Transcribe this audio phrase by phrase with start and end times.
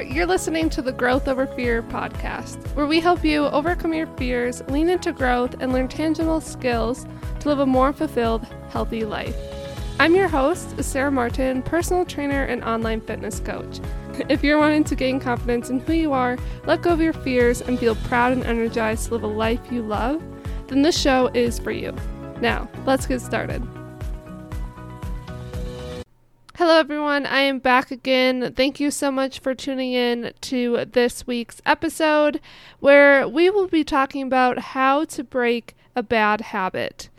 [0.00, 4.62] You're listening to the Growth Over Fear podcast, where we help you overcome your fears,
[4.68, 7.06] lean into growth, and learn tangible skills
[7.40, 9.34] to live a more fulfilled, healthy life.
[9.98, 13.80] I'm your host, Sarah Martin, personal trainer and online fitness coach.
[14.28, 17.60] If you're wanting to gain confidence in who you are, let go of your fears,
[17.60, 20.22] and feel proud and energized to live a life you love,
[20.68, 21.94] then this show is for you.
[22.40, 23.62] Now, let's get started.
[26.58, 27.26] Hello, everyone.
[27.26, 28.54] I am back again.
[28.54, 32.40] Thank you so much for tuning in to this week's episode,
[32.80, 37.10] where we will be talking about how to break a bad habit.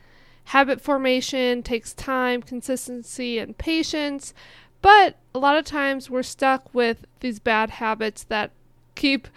[0.46, 4.34] Habit formation takes time, consistency, and patience,
[4.82, 8.50] but a lot of times we're stuck with these bad habits that
[8.96, 9.28] keep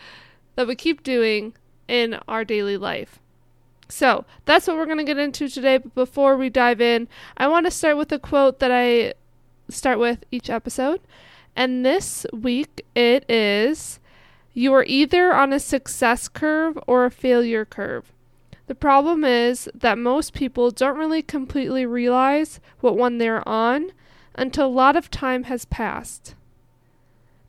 [0.54, 1.52] that we keep doing
[1.88, 3.20] in our daily life.
[3.90, 5.76] So that's what we're going to get into today.
[5.76, 9.12] But before we dive in, I want to start with a quote that I
[9.70, 11.00] start with each episode.
[11.56, 14.00] And this week it is
[14.52, 18.12] you are either on a success curve or a failure curve.
[18.66, 23.92] The problem is that most people don't really completely realize what one they're on
[24.34, 26.34] until a lot of time has passed.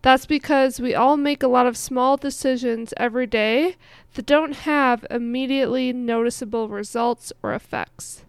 [0.02, 3.76] That's because we all make a lot of small decisions every day
[4.16, 8.24] that don't have immediately noticeable results or effects.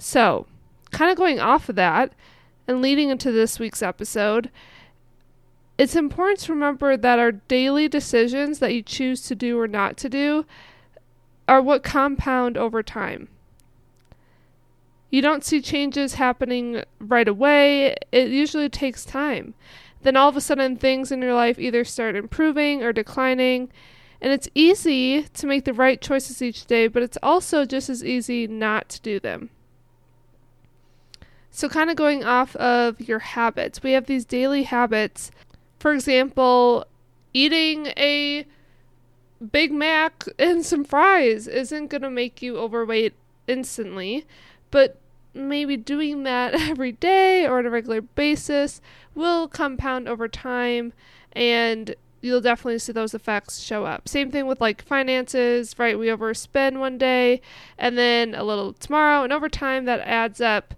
[0.00, 0.46] So,
[0.90, 2.12] kind of going off of that
[2.66, 4.50] and leading into this week's episode,
[5.78, 9.96] it's important to remember that our daily decisions that you choose to do or not
[9.98, 10.44] to do
[11.46, 13.28] are what compound over time.
[15.10, 19.54] You don't see changes happening right away, it usually takes time.
[20.02, 23.70] Then all of a sudden, things in your life either start improving or declining.
[24.20, 28.04] And it's easy to make the right choices each day, but it's also just as
[28.04, 29.50] easy not to do them.
[31.50, 35.30] So, kind of going off of your habits, we have these daily habits.
[35.78, 36.86] For example,
[37.32, 38.46] eating a
[39.52, 43.14] Big Mac and some fries isn't going to make you overweight
[43.46, 44.26] instantly,
[44.70, 45.00] but
[45.34, 48.80] maybe doing that every day or on a regular basis
[49.14, 50.92] will compound over time
[51.32, 54.08] and you'll definitely see those effects show up.
[54.08, 55.98] Same thing with like finances, right?
[55.98, 57.40] We overspend one day
[57.78, 60.74] and then a little tomorrow, and over time that adds up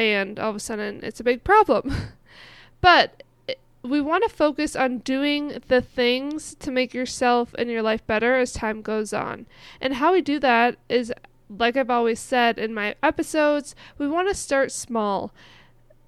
[0.00, 1.94] and all of a sudden it's a big problem.
[2.80, 7.82] but eh, we want to focus on doing the things to make yourself and your
[7.82, 9.46] life better as time goes on.
[9.80, 11.12] And how we do that is,
[11.48, 15.32] like I've always said in my episodes, we want to start small.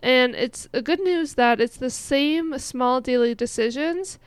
[0.03, 4.19] And it's a good news that it's the same small daily decisions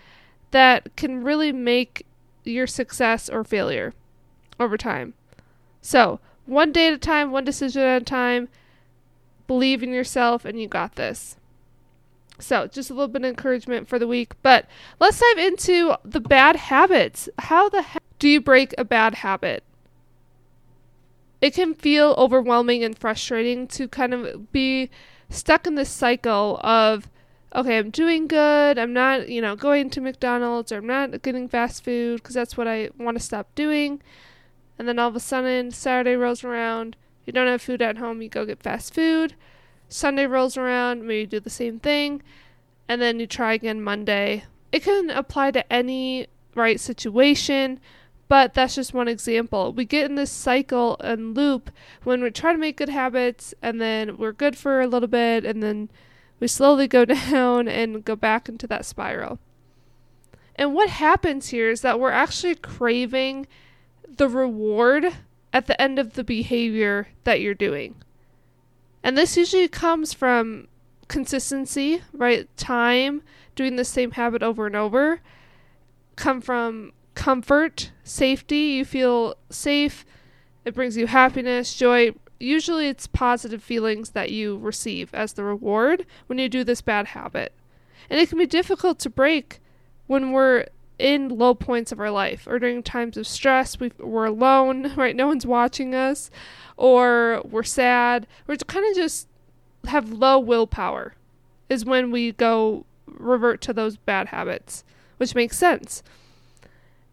[0.52, 2.06] that can really make
[2.46, 3.94] your success or failure
[4.60, 5.14] over time.
[5.82, 8.48] So, one day at a time, one decision at a time,
[9.48, 11.38] believe in yourself, and you got this.
[12.40, 14.34] So, just a little bit of encouragement for the week.
[14.42, 14.68] But
[15.00, 17.30] let's dive into the bad habits.
[17.40, 19.64] How the heck do you break a bad habit?
[21.42, 24.90] It can feel overwhelming and frustrating to kind of be
[25.30, 27.10] stuck in this cycle of,
[27.54, 28.78] okay, I'm doing good.
[28.78, 32.58] I'm not, you know, going to McDonald's or I'm not getting fast food because that's
[32.58, 34.02] what I want to stop doing.
[34.78, 38.22] And then all of a sudden, Saturday rolls around you don't have food at home,
[38.22, 39.36] you go get fast food.
[39.88, 42.22] Sunday rolls around, maybe do the same thing,
[42.88, 44.46] and then you try again Monday.
[44.72, 47.80] It can apply to any right situation,
[48.28, 49.72] but that's just one example.
[49.72, 51.70] We get in this cycle and loop
[52.04, 55.46] when we try to make good habits and then we're good for a little bit
[55.46, 55.90] and then
[56.40, 59.40] we slowly go down and go back into that spiral.
[60.56, 63.46] And what happens here is that we're actually craving
[64.08, 65.14] the reward
[65.56, 67.96] at the end of the behavior that you're doing.
[69.02, 70.68] And this usually comes from
[71.08, 72.50] consistency, right?
[72.58, 73.22] Time,
[73.56, 75.22] doing the same habit over and over.
[76.18, 78.58] Come from comfort, safety.
[78.58, 80.06] You feel safe.
[80.66, 82.12] It brings you happiness, joy.
[82.38, 87.08] Usually it's positive feelings that you receive as the reward when you do this bad
[87.08, 87.54] habit.
[88.10, 89.62] And it can be difficult to break
[90.08, 90.66] when we're
[90.98, 95.16] in low points of our life or during times of stress we are alone right?
[95.16, 96.30] No one's watching us
[96.78, 98.28] or we're sad.
[98.48, 99.28] We're kind of just
[99.88, 101.14] have low willpower
[101.70, 104.84] is when we go revert to those bad habits
[105.18, 106.04] which makes sense.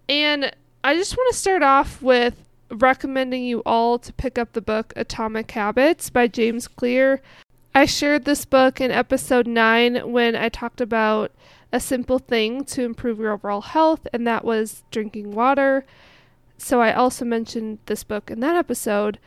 [0.09, 0.53] And
[0.85, 2.35] i just want to start off with
[2.71, 7.21] recommending you all to pick up the book atomic habits by james clear.
[7.75, 11.33] I shared this book in episode 9 when i talked about
[11.73, 15.85] a simple thing to improve your overall health, and that was drinking water.
[16.59, 19.19] So I also mentioned this book in that episode.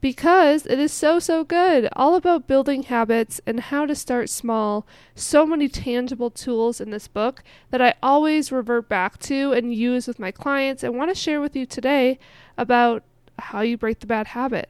[0.00, 1.88] because it is so, so good.
[1.96, 4.86] All about building habits and how to start small.
[5.14, 10.06] So many tangible tools in this book that I always revert back to and use
[10.06, 12.18] with my clients and want to share with you today
[12.56, 13.02] about
[13.38, 14.68] how you break the bad habit.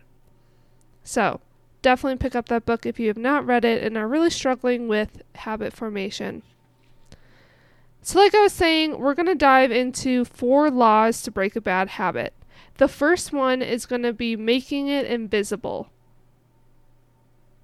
[1.05, 1.41] So,
[1.83, 4.89] definitely pick up that book if you have not read it and are really struggling
[4.89, 6.43] with habit formation.
[8.03, 11.61] So, like I was saying, we're going to dive into four laws to break a
[11.61, 12.33] bad habit.
[12.79, 15.91] The first one is going to be making it invisible.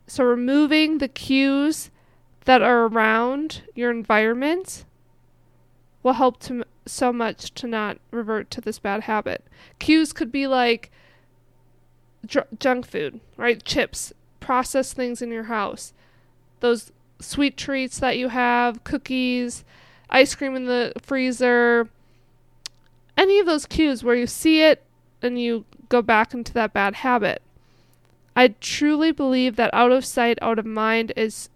[0.06, 1.90] So, removing the cues
[2.44, 4.84] that are around your environment
[6.02, 9.44] will help to so much to not revert to this bad habit.
[9.78, 10.90] Cues could be like
[12.26, 13.64] dr- junk food, right?
[13.64, 15.92] Chips, processed things in your house,
[16.60, 19.64] those sweet treats that you have, cookies,
[20.14, 21.88] ice cream in the freezer,
[23.16, 24.82] any of those cues where you see it
[25.20, 27.42] and you go back into that bad habit.
[28.36, 31.48] I truly believe that out of sight, out of mind is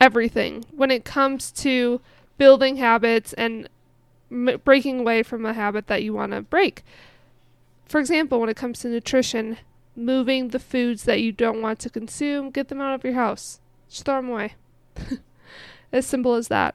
[0.00, 2.00] everything when it comes to
[2.38, 3.68] building habits and
[4.30, 6.82] m- breaking away from a habit that you want to break.
[7.86, 9.58] For example, when it comes to nutrition,
[9.96, 13.60] moving the foods that you don't want to consume, get them out of your house.
[13.88, 14.54] Just throw them away.
[15.92, 16.74] as simple as that.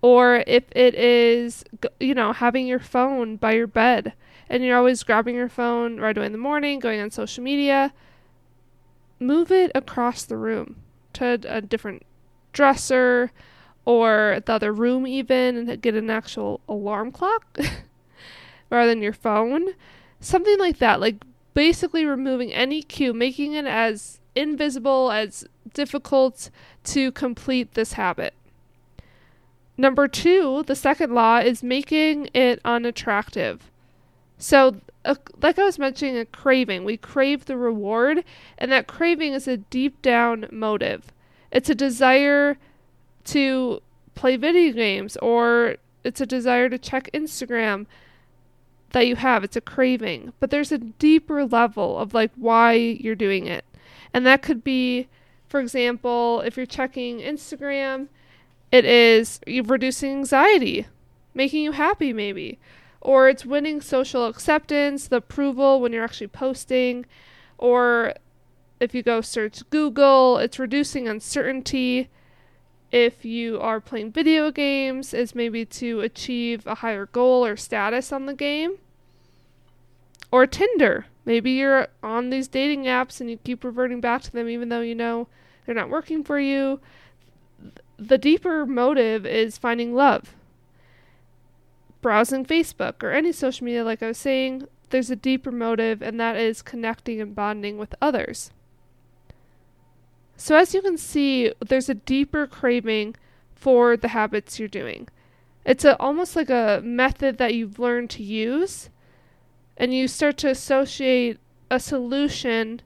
[0.00, 1.64] Or if it is,
[1.98, 4.12] you know, having your phone by your bed
[4.48, 7.92] and you're always grabbing your phone right away in the morning, going on social media,
[9.18, 10.76] move it across the room
[11.14, 12.04] to a different
[12.52, 13.32] dresser
[13.84, 17.58] or the other room, even, and get an actual alarm clock
[18.70, 19.68] rather than your phone.
[20.20, 21.00] Something like that.
[21.00, 21.24] Like
[21.54, 26.50] basically removing any cue, making it as invisible, as difficult
[26.84, 28.34] to complete this habit.
[29.80, 33.70] Number two, the second law is making it unattractive.
[34.36, 36.84] So, uh, like I was mentioning, a craving.
[36.84, 38.24] We crave the reward,
[38.58, 41.12] and that craving is a deep down motive.
[41.52, 42.58] It's a desire
[43.26, 43.80] to
[44.16, 47.86] play video games, or it's a desire to check Instagram
[48.90, 49.44] that you have.
[49.44, 50.32] It's a craving.
[50.40, 53.64] But there's a deeper level of like why you're doing it.
[54.12, 55.06] And that could be,
[55.48, 58.08] for example, if you're checking Instagram,
[58.70, 60.86] it is reducing anxiety,
[61.34, 62.58] making you happy, maybe
[63.00, 67.06] or it's winning social acceptance, the approval when you're actually posting,
[67.56, 68.14] or
[68.80, 72.08] if you go search Google, it's reducing uncertainty.
[72.90, 78.12] If you are playing video games, is maybe to achieve a higher goal or status
[78.12, 78.78] on the game.
[80.30, 81.06] Or Tinder.
[81.24, 84.80] Maybe you're on these dating apps and you keep reverting back to them even though
[84.80, 85.28] you know
[85.66, 86.80] they're not working for you.
[87.98, 90.34] The deeper motive is finding love
[92.00, 96.18] browsing Facebook or any social media, like I was saying, there's a deeper motive, and
[96.20, 98.50] that is connecting and bonding with others.
[100.36, 103.16] So, as you can see, there's a deeper craving
[103.54, 105.08] for the habits you're doing.
[105.64, 108.88] It's a, almost like a method that you've learned to use,
[109.76, 111.38] and you start to associate
[111.70, 112.80] a solution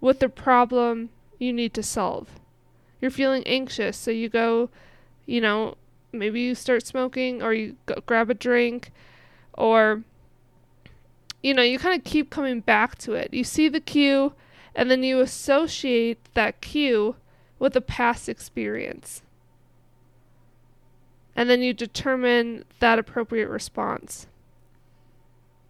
[0.00, 2.39] with the problem you need to solve.
[3.00, 4.70] You're feeling anxious, so you go,
[5.26, 5.76] you know,
[6.12, 8.90] maybe you start smoking or you go grab a drink
[9.54, 10.02] or
[11.42, 13.32] you know you kind of keep coming back to it.
[13.32, 14.34] You see the cue
[14.74, 17.16] and then you associate that cue
[17.58, 19.22] with a past experience.
[21.36, 24.26] And then you determine that appropriate response.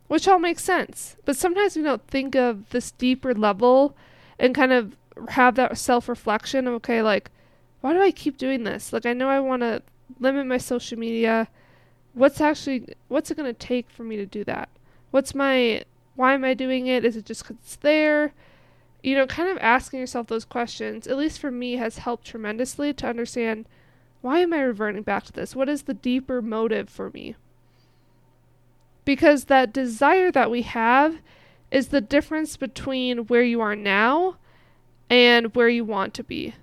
[0.09, 3.97] Which all makes sense but sometimes we don't think of this deeper level
[4.39, 4.97] and kind of
[5.29, 7.31] have that self-reflection of okay like
[7.81, 8.93] why do i keep doing this?
[8.93, 9.83] Like i know i want to
[10.19, 11.49] limit my social media.
[12.12, 14.69] What's actually what's it going to take for me to do that?
[15.11, 15.85] What's my
[16.17, 17.05] why am i doing it?
[17.05, 18.33] Is it just because it's there?
[19.03, 22.93] You know kind of asking yourself those questions at least for me has helped tremendously
[22.95, 23.67] to understand
[24.21, 25.57] why am i reverting back to this?
[25.57, 27.37] What is the deeper motive for me?
[29.07, 31.19] Because that desire that we have
[31.71, 34.37] is the difference between where you are now
[35.11, 36.55] and where you want to be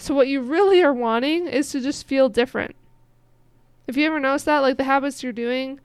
[0.00, 2.74] so what you really are wanting is to just feel different.
[3.86, 5.78] If you ever notice that, like the habits you're doing,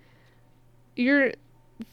[0.96, 1.34] you're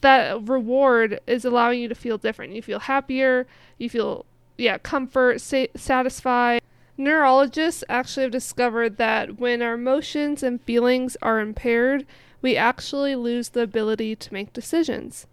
[0.03, 2.55] that reward is allowing you to feel different.
[2.55, 4.25] You feel happier, you feel
[4.57, 6.63] yeah, comfort, sa- satisfied.
[6.97, 12.07] Neurologists actually have discovered that when our emotions and feelings are impaired,
[12.41, 15.27] we actually lose the ability to make decisions.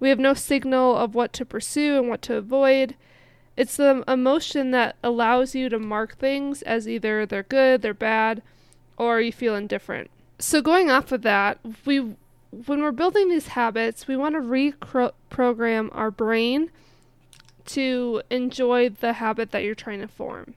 [0.00, 2.96] We have no signal of what to pursue and what to avoid.
[3.56, 8.42] It's the emotion that allows you to mark things as either they're good, they're bad,
[8.96, 10.10] or you feel indifferent.
[10.38, 12.16] So going off of that, we
[12.50, 16.70] when we're building these habits, we want to reprogram our brain
[17.66, 20.54] to enjoy the habit that you're trying to form.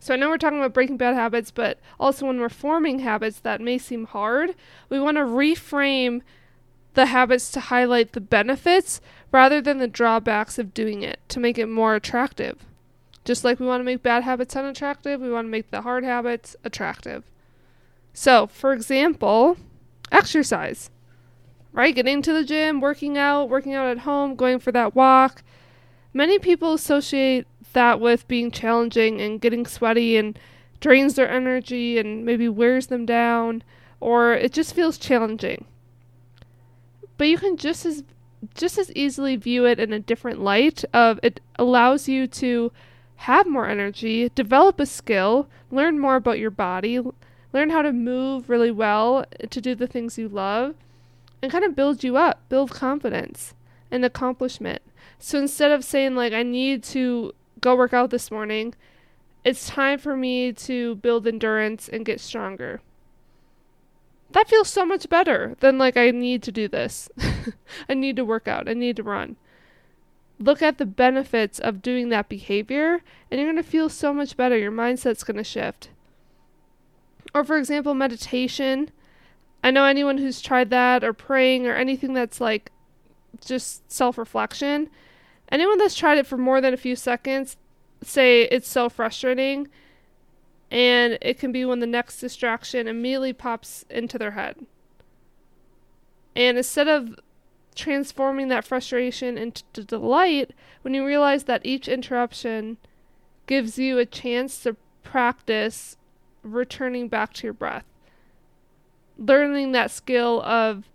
[0.00, 3.38] So I know we're talking about breaking bad habits, but also when we're forming habits
[3.40, 4.54] that may seem hard,
[4.88, 6.22] we want to reframe
[6.94, 9.00] the habits to highlight the benefits
[9.32, 12.64] rather than the drawbacks of doing it to make it more attractive.
[13.24, 16.04] Just like we want to make bad habits unattractive, we want to make the hard
[16.04, 17.24] habits attractive.
[18.12, 19.56] So, for example,
[20.12, 20.90] exercise,
[21.72, 21.94] right?
[21.94, 25.42] Getting to the gym, working out, working out at home, going for that walk.
[26.12, 30.38] Many people associate that with being challenging and getting sweaty and
[30.80, 33.62] drains their energy and maybe wears them down
[34.00, 35.64] or it just feels challenging.
[37.16, 38.04] But you can just as
[38.54, 42.70] just as easily view it in a different light of it allows you to
[43.16, 47.00] have more energy, develop a skill, learn more about your body,
[47.54, 50.74] learn how to move really well to do the things you love
[51.40, 53.54] and kind of build you up, build confidence
[53.90, 54.82] and accomplishment.
[55.18, 57.32] So instead of saying like I need to
[57.64, 58.74] go work out this morning.
[59.42, 62.82] It's time for me to build endurance and get stronger.
[64.34, 67.08] That feels so much better than like I need to do this.
[67.88, 68.68] I need to work out.
[68.68, 69.36] I need to run.
[70.40, 73.00] Look at the benefits of doing that behavior
[73.30, 74.58] and you're going to feel so much better.
[74.58, 75.90] Your mindset's going to shift.
[77.32, 78.90] Or for example, meditation.
[79.62, 82.72] I know anyone who's tried that or praying or anything that's like
[83.44, 84.90] just self-reflection
[85.50, 87.56] anyone that's tried it for more than a few seconds
[88.02, 89.68] say it's so frustrating
[90.74, 94.66] and it can be when the next distraction immediately pops into their head.
[96.34, 97.14] And instead of
[97.76, 100.50] transforming that frustration into delight,
[100.82, 102.78] when you realize that each interruption
[103.46, 105.96] gives you a chance to practice
[106.42, 107.86] returning back to your breath,
[109.16, 110.88] learning that skill of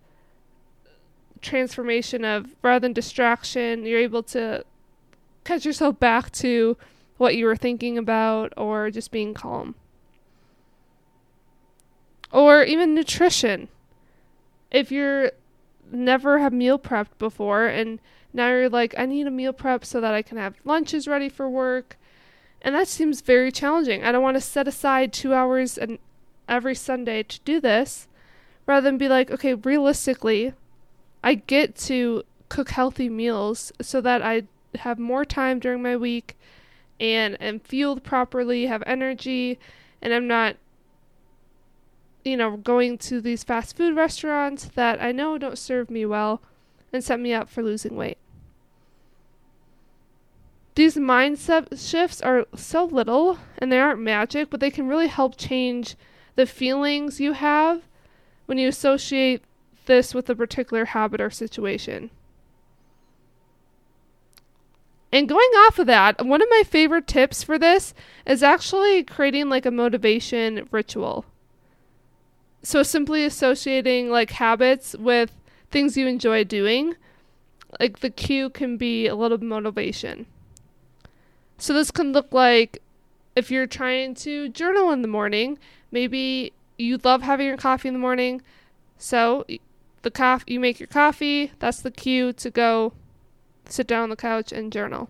[1.40, 4.62] transformation of rather than distraction, you're able to
[5.44, 6.76] catch yourself back to
[7.20, 9.74] what you were thinking about or just being calm.
[12.32, 13.68] Or even nutrition.
[14.70, 15.32] If you're
[15.92, 18.00] never have meal prepped before and
[18.32, 21.28] now you're like, I need a meal prep so that I can have lunches ready
[21.28, 21.98] for work.
[22.62, 24.02] And that seems very challenging.
[24.02, 25.98] I don't want to set aside two hours and
[26.48, 28.08] every Sunday to do this
[28.64, 30.54] rather than be like, okay, realistically,
[31.22, 34.44] I get to cook healthy meals so that I
[34.76, 36.38] have more time during my week
[37.00, 39.58] and am fueled properly, have energy,
[40.00, 40.56] and I'm not
[42.24, 46.42] you know, going to these fast food restaurants that I know don't serve me well
[46.92, 48.18] and set me up for losing weight.
[50.74, 55.36] These mindset shifts are so little and they aren't magic, but they can really help
[55.36, 55.96] change
[56.36, 57.82] the feelings you have
[58.46, 59.42] when you associate
[59.86, 62.10] this with a particular habit or situation.
[65.12, 67.94] And going off of that, one of my favorite tips for this
[68.26, 71.24] is actually creating like a motivation ritual.
[72.62, 75.32] So simply associating like habits with
[75.70, 76.94] things you enjoy doing,
[77.80, 80.26] like the cue can be a little motivation.
[81.58, 82.80] So this can look like
[83.34, 85.58] if you're trying to journal in the morning,
[85.90, 88.42] maybe you love having your coffee in the morning.
[88.96, 89.44] So
[90.02, 92.92] the coffee you make your coffee, that's the cue to go
[93.72, 95.08] sit down on the couch and journal.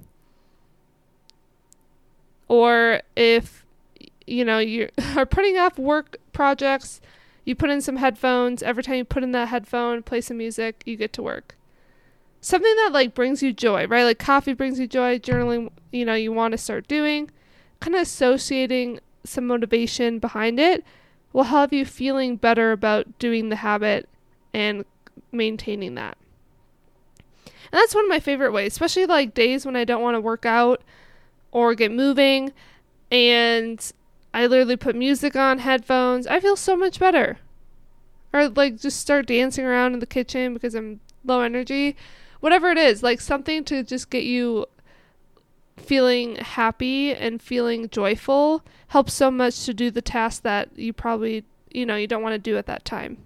[2.48, 3.64] Or if
[4.26, 7.00] you know you are putting off work projects,
[7.44, 8.62] you put in some headphones.
[8.62, 11.56] Every time you put in that headphone, play some music, you get to work.
[12.40, 14.04] Something that like brings you joy, right?
[14.04, 17.30] Like coffee brings you joy, journaling, you know, you want to start doing.
[17.80, 20.84] Kind of associating some motivation behind it
[21.32, 24.08] will have you feeling better about doing the habit
[24.52, 24.84] and
[25.32, 26.16] maintaining that.
[27.72, 30.20] And that's one of my favorite ways, especially like days when I don't want to
[30.20, 30.82] work out
[31.52, 32.52] or get moving
[33.10, 33.92] and
[34.32, 36.26] I literally put music on headphones.
[36.26, 37.38] I feel so much better.
[38.32, 41.96] Or like just start dancing around in the kitchen because I'm low energy.
[42.40, 44.66] Whatever it is, like something to just get you
[45.76, 51.44] feeling happy and feeling joyful helps so much to do the task that you probably,
[51.70, 53.18] you know, you don't want to do at that time.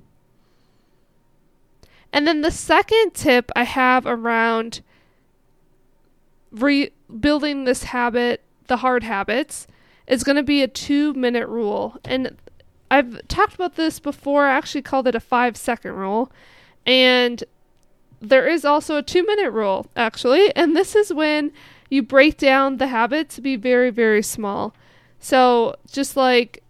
[2.15, 4.83] And then the second tip I have around
[6.53, 9.67] rebuilding this habit, the hard habits,
[10.07, 11.97] is going to be a two minute rule.
[12.05, 12.37] And
[12.89, 14.47] I've talked about this before.
[14.47, 16.31] I actually called it a five second rule.
[16.87, 17.43] And
[18.21, 20.55] there is also a two minute rule, actually.
[20.55, 21.51] And this is when
[21.91, 24.73] you break down the habit to be very, very small.
[25.19, 26.63] So just like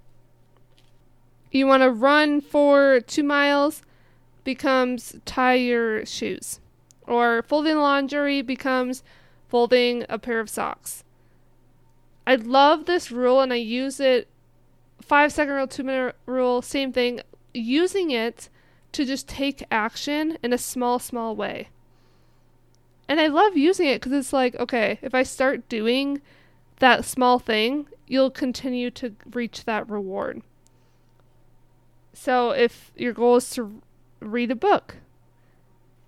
[1.50, 3.82] you want to run for two miles,
[4.44, 6.60] becomes tie your shoes,
[7.06, 9.02] or folding laundry becomes
[9.48, 11.04] folding a pair of socks.
[12.26, 14.28] I love this rule and I use it
[15.00, 17.20] five second rule, two minute rule, same thing.
[17.52, 18.48] Using it
[18.92, 21.68] to just take action in a small, small way.
[23.08, 26.22] And I love using it because it's like, okay, if I start doing
[26.78, 30.42] that small thing, you'll continue to reach that reward.
[32.14, 33.82] So if your goal is to
[34.24, 34.96] read a book,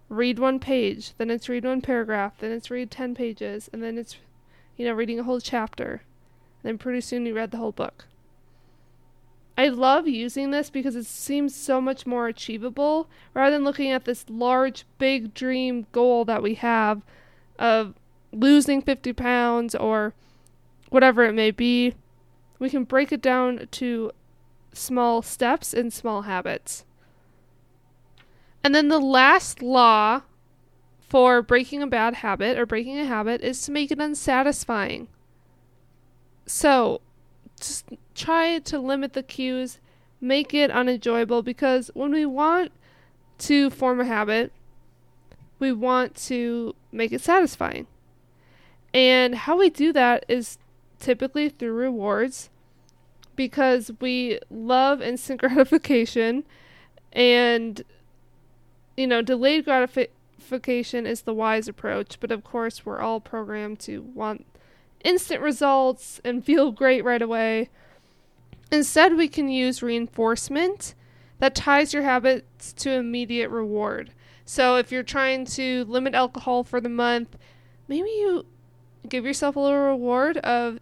[0.08, 3.98] read one page, then it's read one paragraph, then it's read 10 pages, and then
[3.98, 4.16] it's,
[4.76, 6.02] you know, reading a whole chapter.
[6.62, 8.06] And then pretty soon you read the whole book.
[9.58, 14.04] I love using this because it seems so much more achievable rather than looking at
[14.04, 17.02] this large, big dream goal that we have
[17.58, 17.94] of
[18.32, 20.12] losing 50 pounds or
[20.90, 21.94] whatever it may be.
[22.58, 24.12] We can break it down to
[24.74, 26.84] small steps and small habits.
[28.66, 30.22] And then the last law
[30.98, 35.06] for breaking a bad habit or breaking a habit is to make it unsatisfying.
[36.46, 37.00] So,
[37.60, 39.78] just try to limit the cues,
[40.20, 42.72] make it unenjoyable because when we want
[43.38, 44.52] to form a habit,
[45.60, 47.86] we want to make it satisfying.
[48.92, 50.58] And how we do that is
[50.98, 52.50] typically through rewards
[53.36, 56.42] because we love instant gratification
[57.12, 57.84] and
[58.96, 64.02] you know delayed gratification is the wise approach but of course we're all programmed to
[64.14, 64.46] want
[65.04, 67.68] instant results and feel great right away.
[68.72, 70.94] Instead we can use reinforcement
[71.38, 74.10] that ties your habits to immediate reward.
[74.44, 77.36] So if you're trying to limit alcohol for the month
[77.88, 78.46] maybe you
[79.08, 80.80] give yourself a little reward of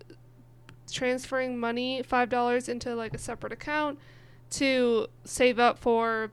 [0.90, 3.98] transferring money $5 into like a separate account
[4.50, 6.30] to save up for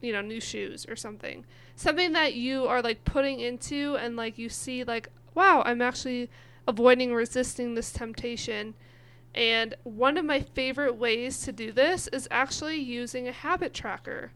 [0.00, 1.44] you know new shoes or something.
[1.76, 6.30] Something that you are like putting into and like you see like wow i'm actually
[6.66, 8.74] avoiding resisting this temptation.
[9.34, 14.32] And one of my favorite ways to do this is actually using a habit tracker.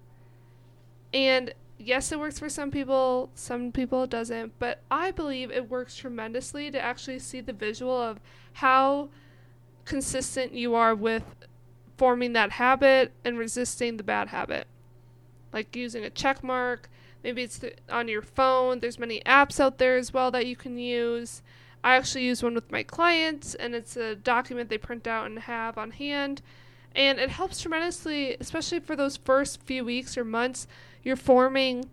[1.12, 5.68] And yes it works for some people some people it doesn't but i believe it
[5.68, 8.20] works tremendously to actually see the visual of
[8.52, 9.08] how
[9.84, 11.24] consistent you are with
[12.02, 14.66] forming that habit and resisting the bad habit.
[15.52, 16.88] Like using a check mark,
[17.22, 18.80] maybe it's th- on your phone.
[18.80, 21.42] There's many apps out there as well that you can use.
[21.84, 25.38] I actually use one with my clients, and it's a document they print out and
[25.40, 26.40] have on hand.
[26.94, 30.66] And it helps tremendously, especially for those first few weeks or months.
[31.02, 31.88] You're forming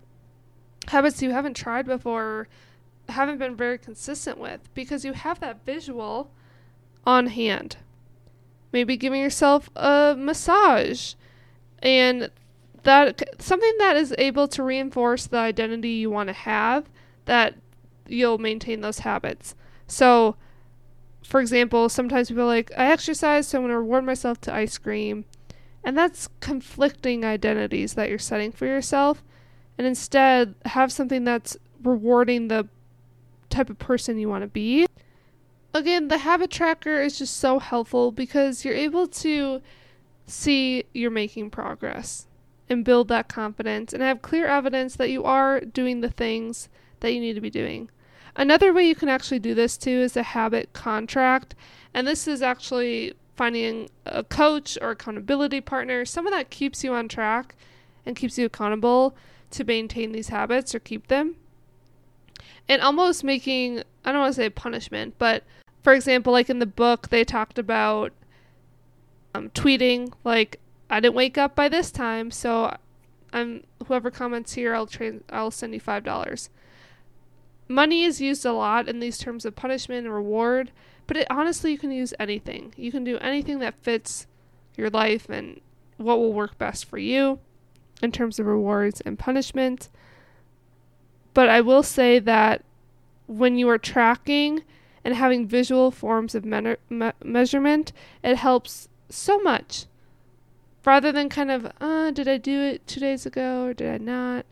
[0.88, 2.48] habits you haven't tried before,
[3.08, 6.32] haven't been very consistent with, because you have that visual
[7.06, 7.78] on hand.
[8.72, 11.15] Maybe giving yourself a massage
[11.82, 12.30] and
[12.89, 16.89] that something that is able to reinforce the identity you want to have
[17.25, 17.56] that
[18.08, 19.56] you'll maintain those habits.
[19.88, 20.36] So,
[21.23, 24.54] for example, sometimes people are like, I exercise, so I'm going to reward myself to
[24.54, 25.25] ice cream.
[25.84, 29.23] And that's conflicting identities that you're setting for yourself.
[29.78, 32.67] And instead, have something that's rewarding the
[33.49, 34.88] type of person you want to be
[35.73, 39.62] again, the habit tracker is just so helpful because you're able to
[40.28, 42.28] see you're making progress
[42.70, 47.14] and build that confidence and have clear evidence that you are doing the things that
[47.14, 47.90] you need to be doing.
[48.36, 51.56] Another way you can actually do this too is a habit contract,
[51.94, 57.08] and this is actually finding a coach or accountability partner, someone that keeps you on
[57.08, 57.56] track
[58.06, 59.16] and keeps you accountable
[59.52, 61.36] to maintain these habits or keep them.
[62.68, 65.44] And almost making, I don't want to say punishment, but
[65.84, 68.12] for example, like in the book, they talked about
[69.34, 72.75] um, tweeting, like, I didn't wake up by this time, so
[73.32, 76.49] I'm whoever comments here, I'll tra- I'll send you five dollars.
[77.67, 80.71] Money is used a lot in these terms of punishment and reward,
[81.06, 82.73] but it, honestly, you can use anything.
[82.75, 84.25] You can do anything that fits
[84.75, 85.62] your life and
[85.97, 87.39] what will work best for you
[88.02, 89.89] in terms of rewards and punishment.
[91.36, 92.63] But I will say that
[93.28, 94.63] when you are tracking
[95.04, 97.91] and having visual forms of me- me- measurement,
[98.23, 99.86] it helps so much.
[100.89, 103.99] Rather than kind of, uh, did I do it two days ago or did I
[103.99, 104.47] not?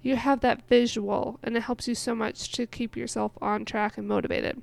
[0.00, 3.98] You have that visual, and it helps you so much to keep yourself on track
[3.98, 4.62] and motivated.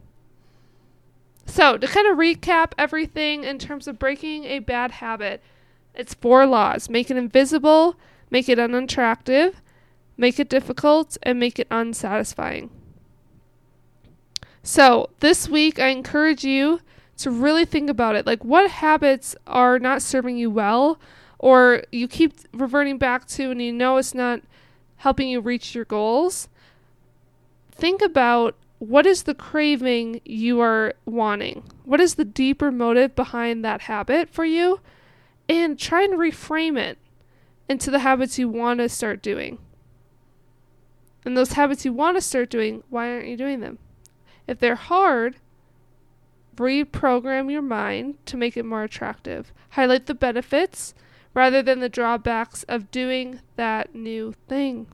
[1.45, 5.43] So, to kind of recap everything in terms of breaking a bad habit,
[5.93, 7.97] it's four laws make it invisible,
[8.31, 9.61] make it unattractive,
[10.17, 12.71] make it difficult, and make it unsatisfying.
[14.63, 16.81] So, this week, I encourage you
[17.23, 18.25] to really think about it.
[18.25, 20.99] Like, what habits are not serving you well,
[21.39, 24.41] or you keep reverting back to and you know it's not
[24.97, 26.47] helping you reach your goals,
[27.71, 31.63] think about what is the craving you are wanting?
[31.83, 34.79] What is the deeper motive behind that habit for you?
[35.47, 36.97] And try and reframe it
[37.67, 39.59] into the habits you want to start doing.
[41.23, 43.77] And those habits you want to start doing, why aren't you doing them?
[44.47, 45.35] If they're hard,
[46.57, 49.51] reprogram your mind to make it more attractive.
[49.71, 50.93] Highlight the benefits
[51.33, 54.87] rather than the drawbacks of doing that new thing.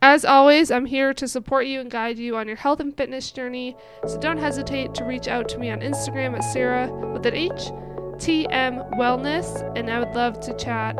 [0.00, 3.32] As always, I'm here to support you and guide you on your health and fitness
[3.32, 7.34] journey, so don't hesitate to reach out to me on Instagram at Sarah with an
[7.34, 7.72] H,
[8.18, 10.94] TM Wellness, and I would love to chat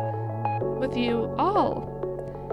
[0.81, 1.95] with you all.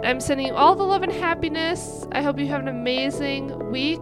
[0.03, 2.05] I'm sending you all the love and happiness.
[2.11, 4.01] I hope you have an amazing week,